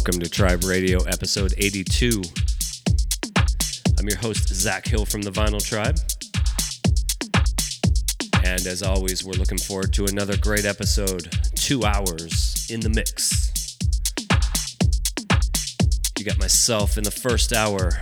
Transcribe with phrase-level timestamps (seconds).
[0.00, 2.22] Welcome to Tribe Radio, episode 82.
[3.98, 5.98] I'm your host, Zack Hill from the Vinyl Tribe.
[8.42, 11.30] And as always, we're looking forward to another great episode.
[11.54, 13.76] Two hours in the mix.
[16.18, 17.92] You got myself in the first hour.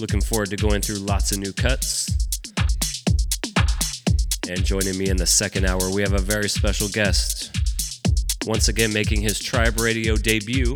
[0.00, 2.08] Looking forward to going through lots of new cuts.
[4.48, 7.56] And joining me in the second hour, we have a very special guest.
[8.46, 10.74] Once again, making his Tribe Radio debut.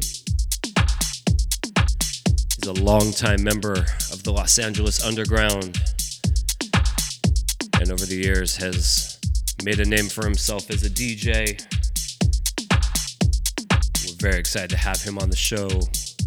[2.66, 3.72] A longtime member
[4.10, 5.78] of the Los Angeles Underground
[7.78, 9.18] and over the years has
[9.62, 11.60] made a name for himself as a DJ.
[14.06, 15.68] We're very excited to have him on the show.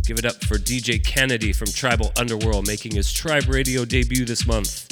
[0.05, 4.45] Give it up for DJ Canady from Tribal Underworld making his Tribe Radio debut this
[4.45, 4.85] month.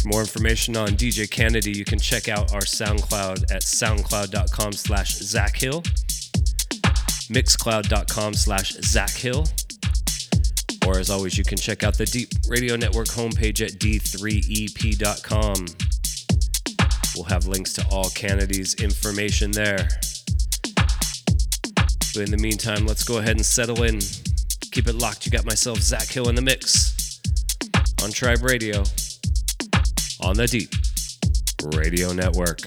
[0.00, 5.18] For more information on DJ Canady, you can check out our SoundCloud at soundcloud.com slash
[5.18, 5.84] zackhill,
[7.28, 9.50] mixcloud.com slash zackhill,
[10.86, 15.66] or as always, you can check out the Deep Radio Network homepage at d3ep.com.
[17.14, 19.88] We'll have links to all Canady's information there.
[22.14, 24.00] But in the meantime, let's go ahead and settle in.
[24.72, 25.26] Keep it locked.
[25.26, 27.20] You got myself, Zack Hill, in the mix
[28.02, 28.84] on Tribe Radio
[30.20, 30.70] on the Deep
[31.76, 32.60] Radio Network.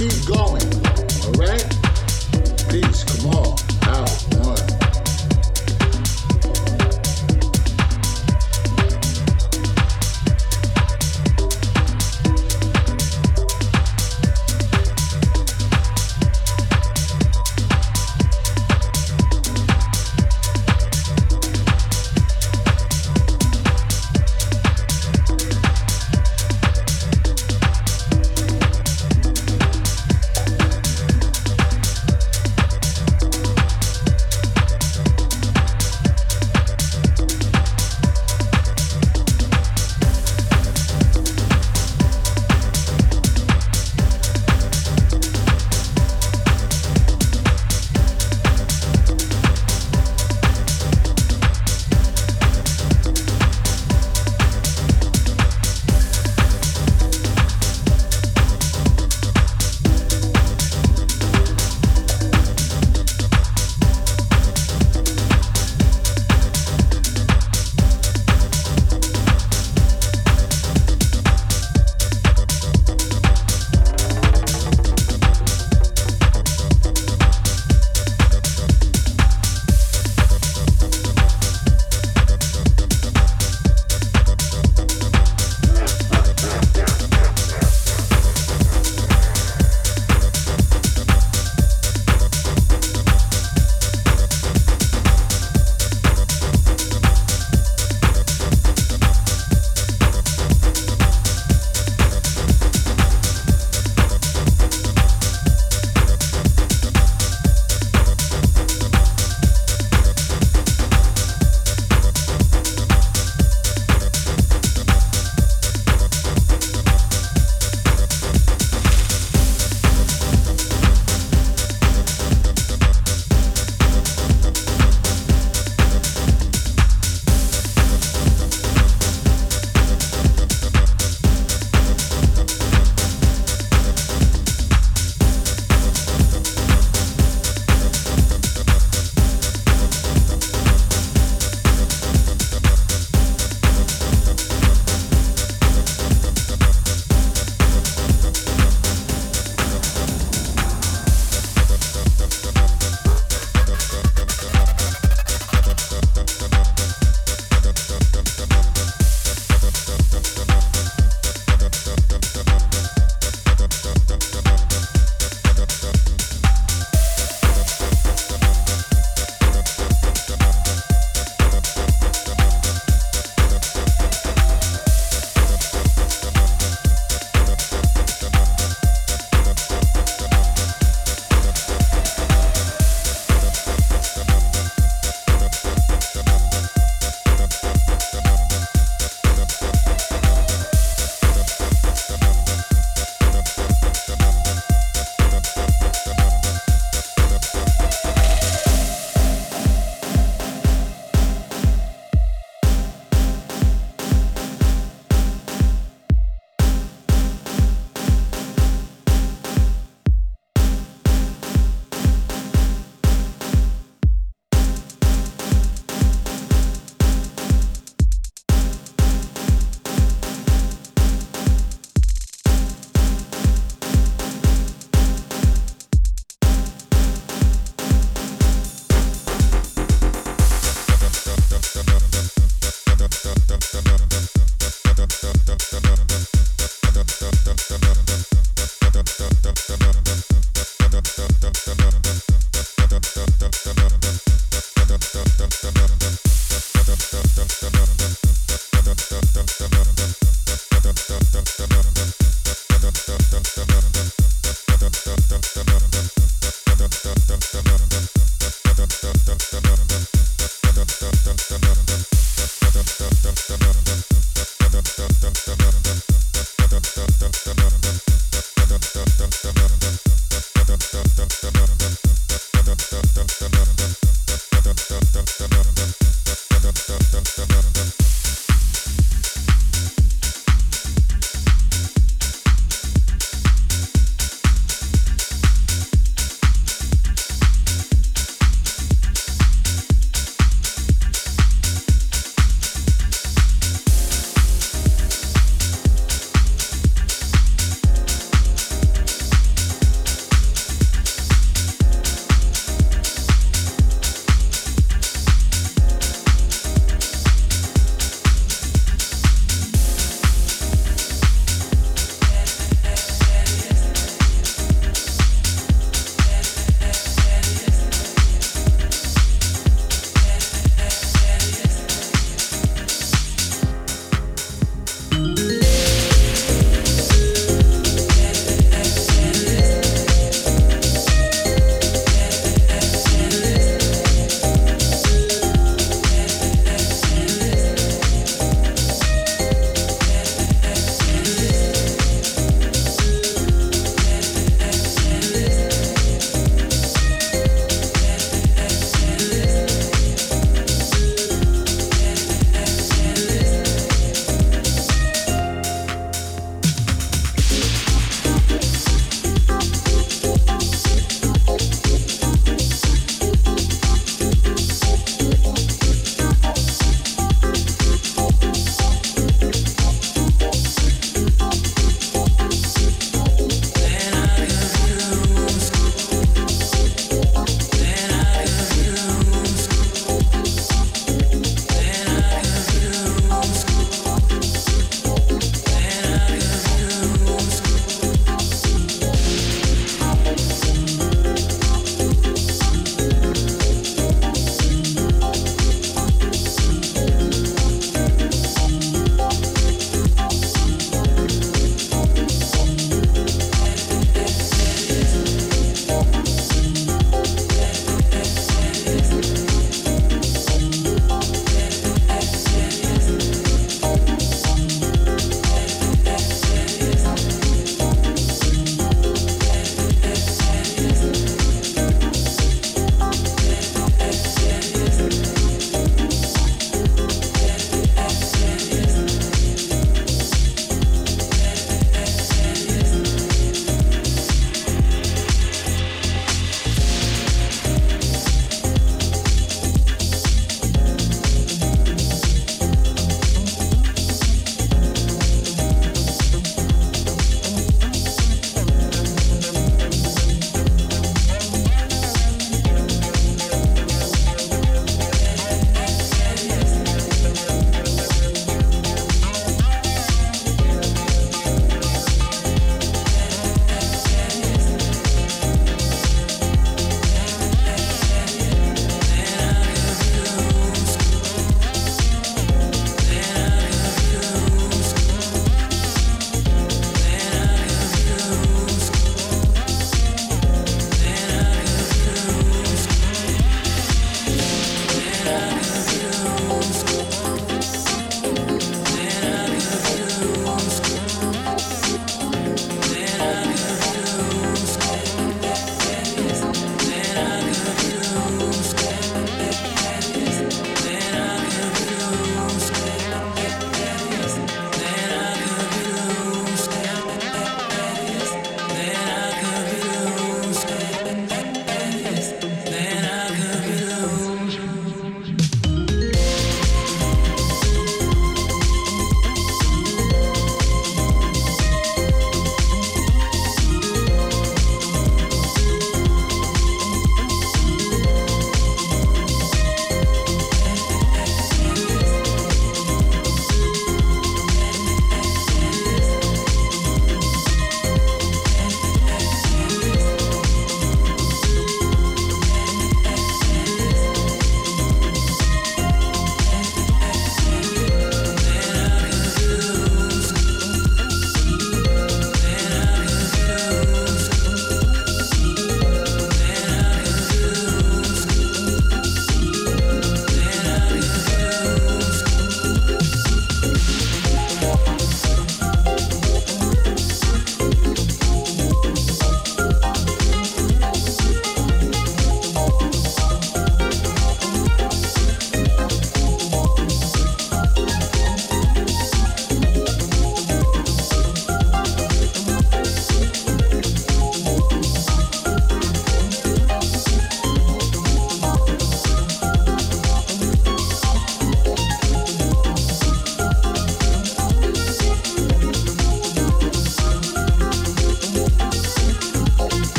[0.00, 0.39] Keep going.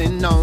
[0.00, 0.39] There was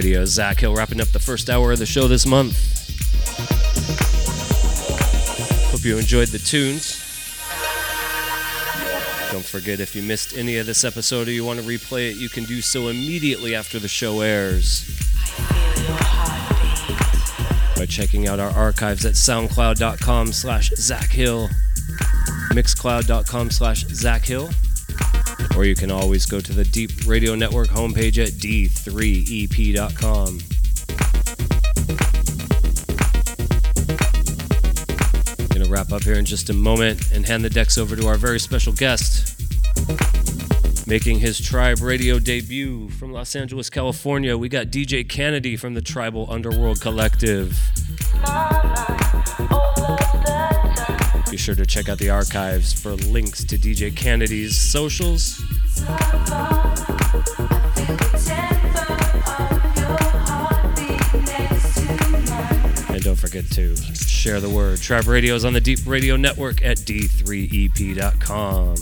[0.00, 0.24] Radio.
[0.24, 2.56] Zack Hill wrapping up the first hour of the show this month.
[5.70, 6.96] Hope you enjoyed the tunes.
[9.30, 12.16] Don't forget if you missed any of this episode or you want to replay it,
[12.16, 14.88] you can do so immediately after the show airs
[17.76, 21.50] by checking out our archives at soundcloud.com slash Zack Hill,
[22.52, 24.48] mixcloud.com slash Zack Hill,
[25.60, 30.38] or you can always go to the Deep Radio Network homepage at d3ep.com.
[35.48, 38.16] Gonna wrap up here in just a moment and hand the decks over to our
[38.16, 39.38] very special guest.
[40.88, 45.82] Making his Tribe Radio debut from Los Angeles, California, we got DJ Canady from the
[45.82, 47.60] Tribal Underworld Collective.
[51.30, 55.40] Be sure to check out the archives for links to DJ Canady's socials.
[62.88, 64.80] And don't forget to share the word.
[64.80, 68.74] Tribe Radio is on the Deep Radio Network at d3ep.com.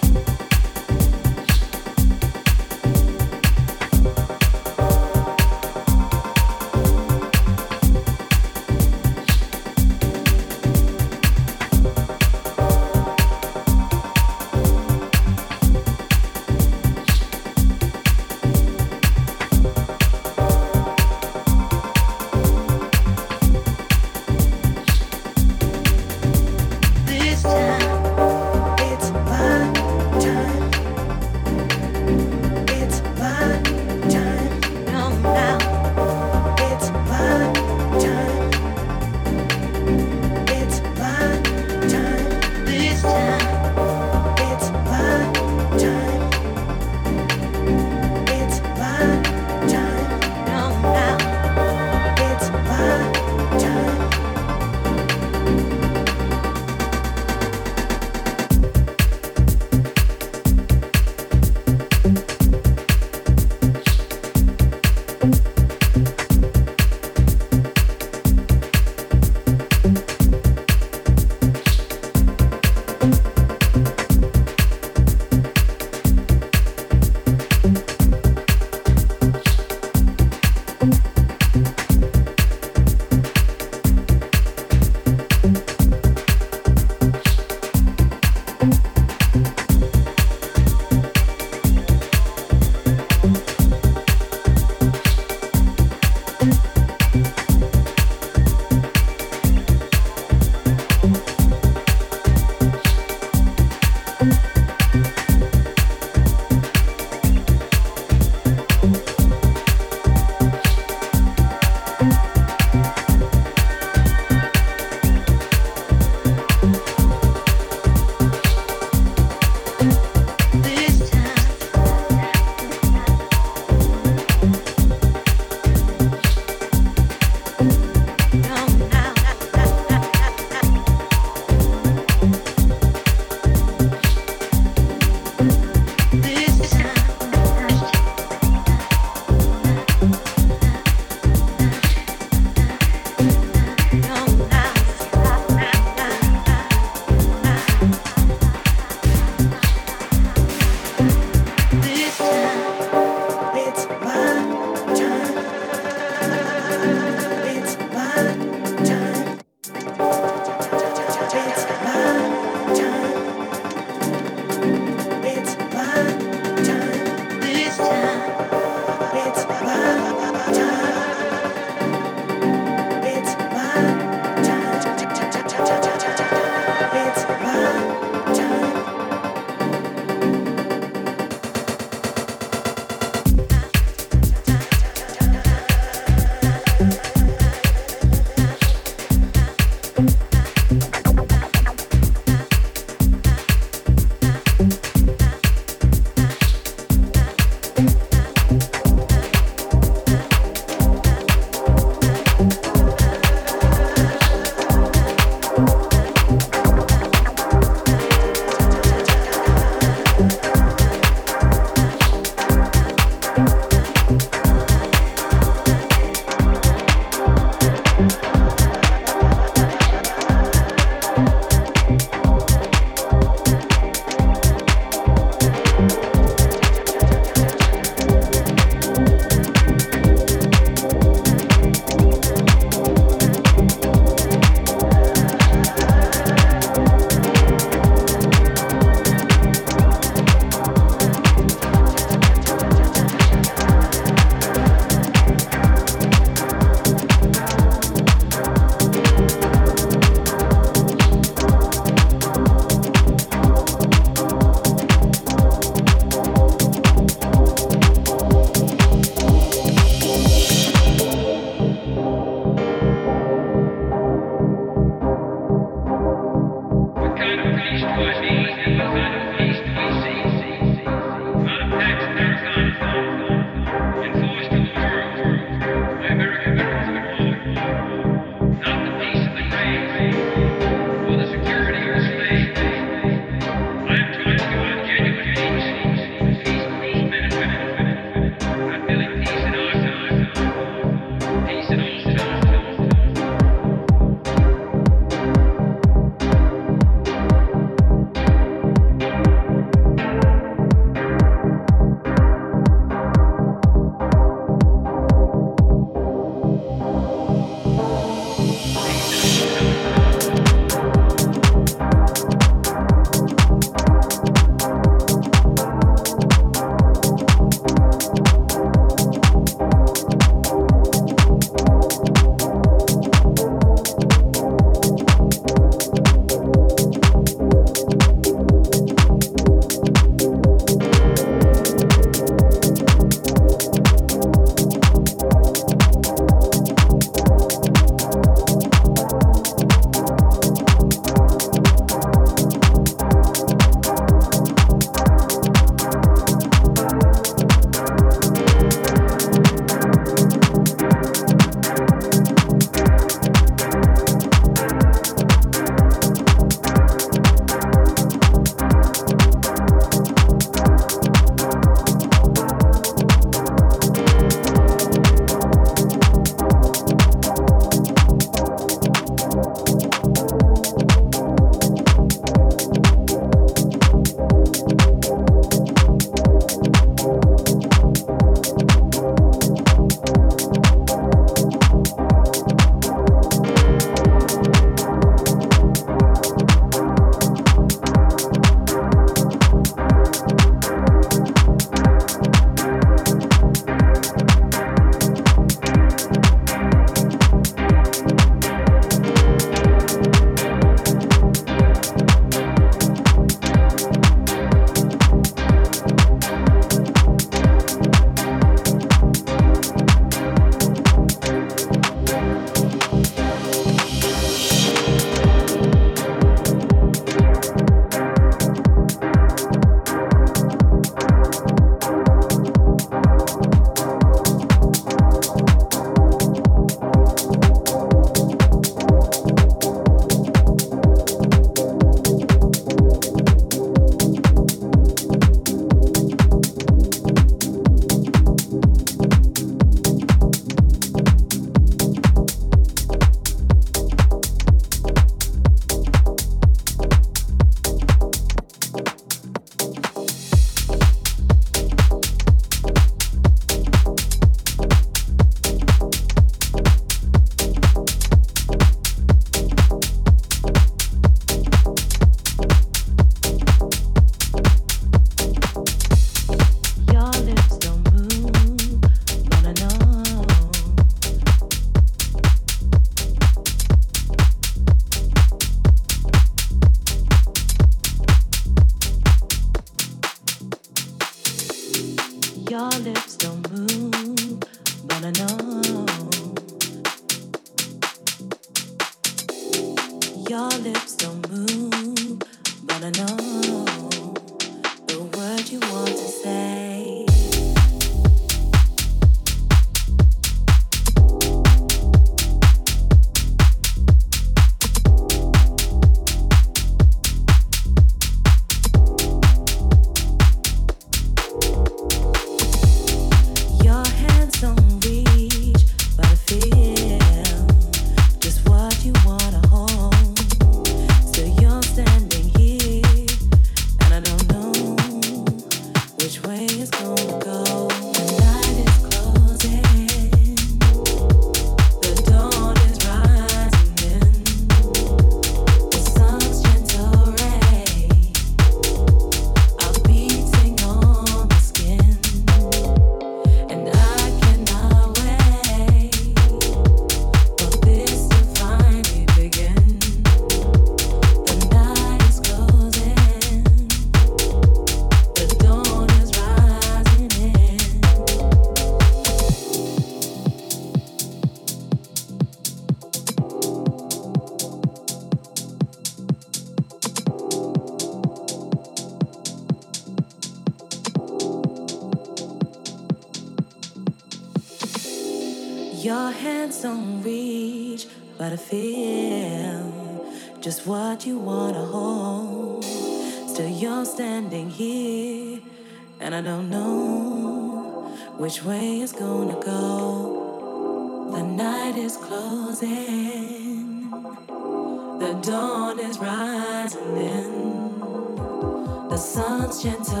[599.61, 600.00] gentle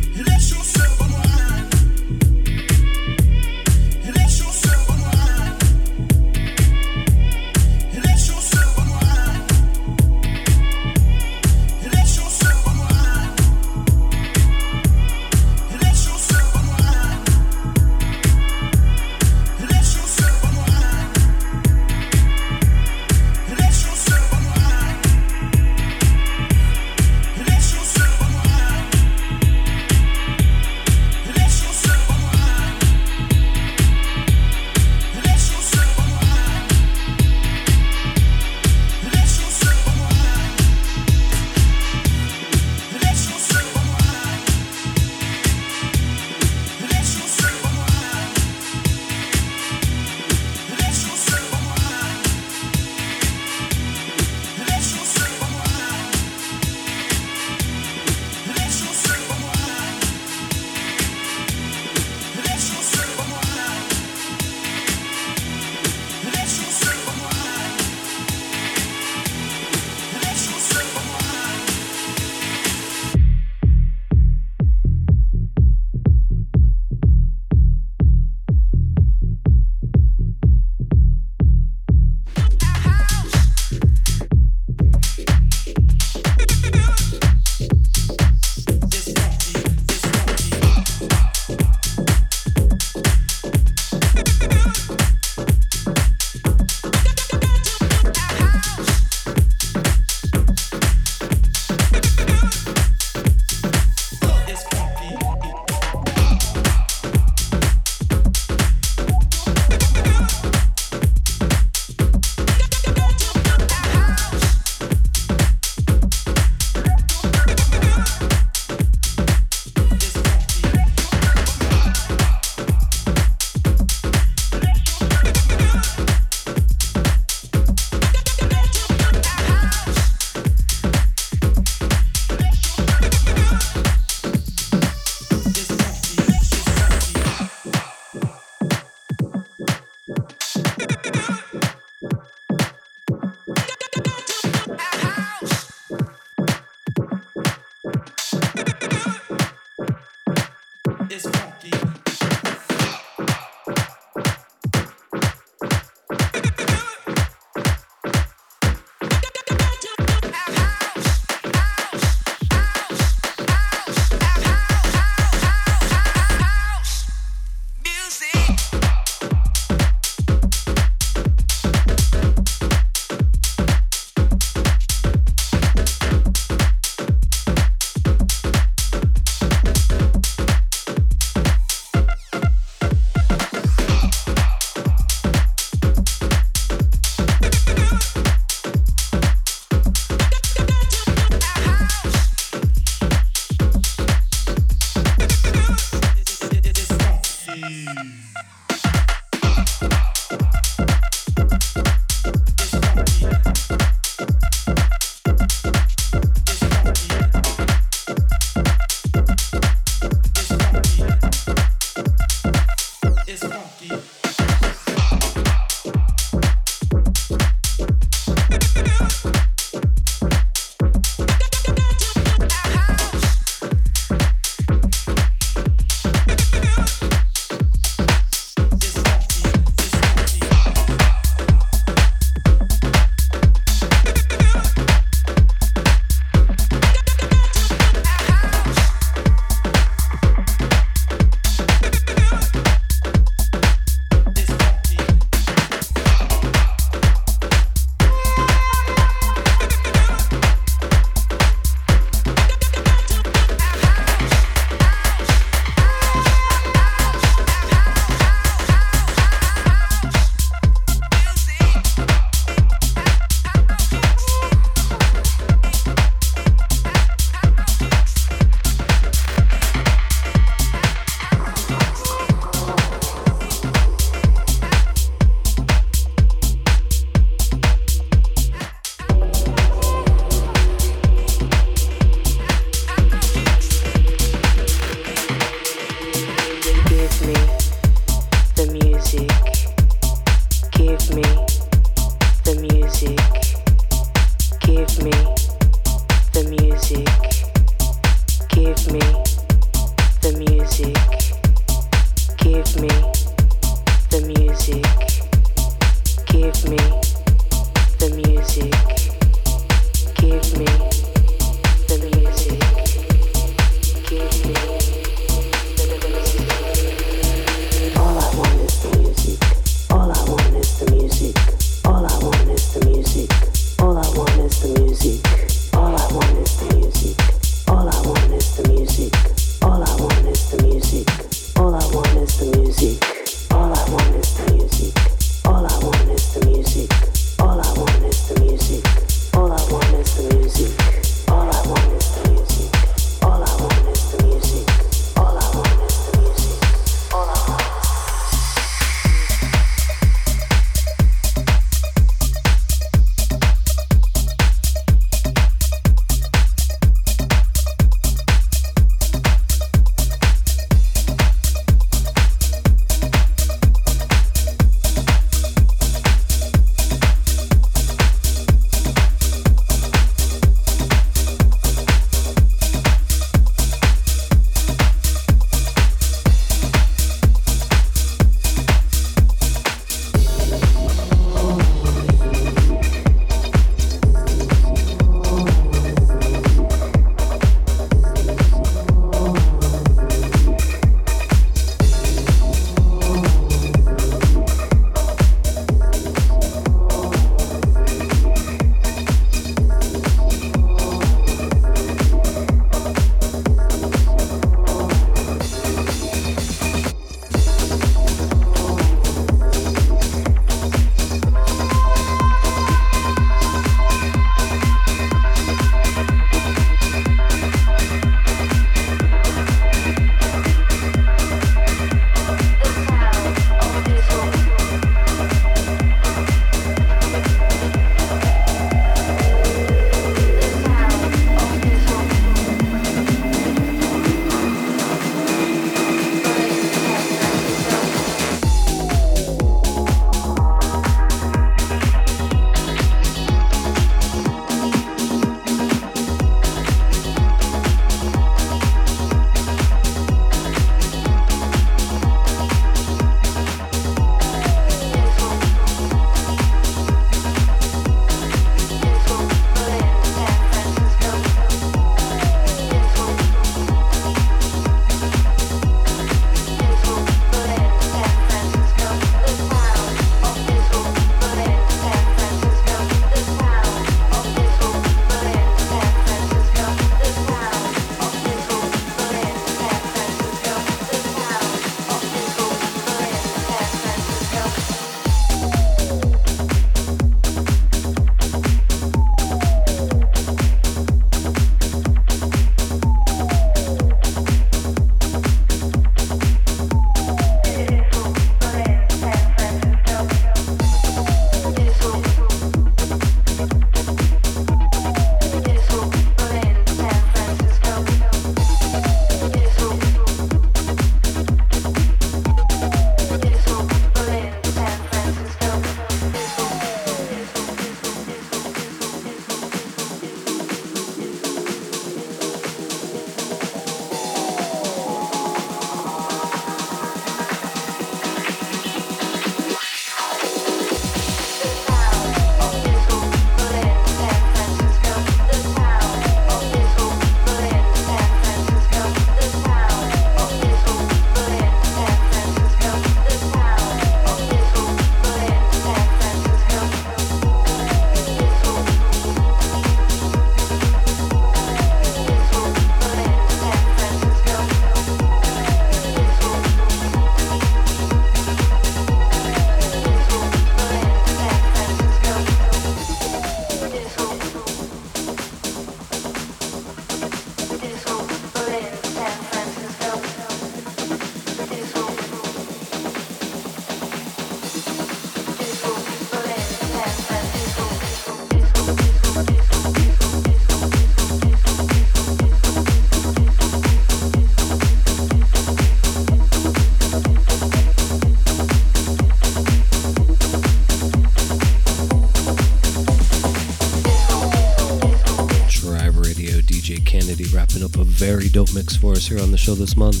[598.10, 600.00] very dope mix for us here on the show this month.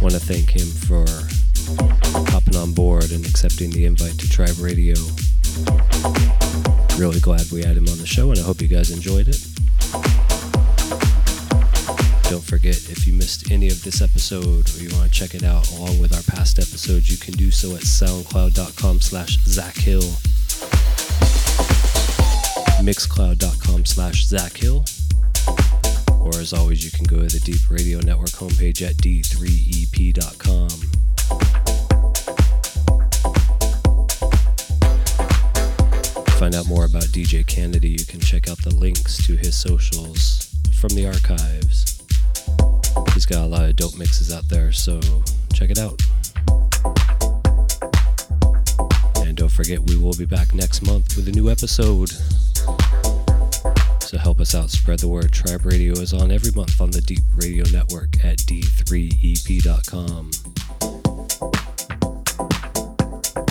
[0.00, 1.04] Want to thank him for
[2.30, 4.94] hopping on board and accepting the invite to Tribe Radio.
[6.96, 9.42] Really glad we had him on the show, and I hope you guys enjoyed it.
[12.30, 15.42] Don't forget, if you missed any of this episode or you want to check it
[15.42, 20.02] out along with our past episodes, you can do so at soundcloud.com slash Zack Hill,
[22.86, 24.84] mixcloud.com slash Zack Hill,
[26.44, 30.68] as always, you can go to the Deep Radio Network homepage at d3ep.com.
[36.38, 40.54] Find out more about DJ Canady, you can check out the links to his socials
[40.78, 42.02] from the archives.
[43.14, 45.00] He's got a lot of dope mixes out there, so
[45.54, 45.98] check it out.
[49.26, 52.10] And don't forget, we will be back next month with a new episode.
[54.24, 55.30] Help us out, spread the word.
[55.32, 60.30] Tribe Radio is on every month on the Deep Radio Network at d3ep.com.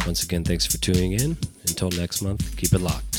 [0.07, 1.37] Once again, thanks for tuning in.
[1.67, 3.12] Until next month, keep it locked.